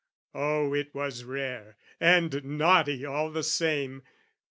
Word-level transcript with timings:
Oh 0.33 0.73
it 0.73 0.95
was 0.95 1.23
rare, 1.23 1.77
and 1.99 2.43
naughty 2.43 3.05
all 3.05 3.29
the 3.29 3.43
same! 3.43 4.01